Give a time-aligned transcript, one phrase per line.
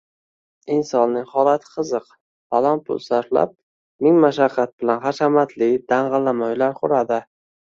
[0.75, 2.07] Insonning holati qiziq:
[2.55, 3.53] falon pul sarflab,
[4.07, 7.25] ming mashaqqat bilan hashamatli, dang‘illama uylar quradi.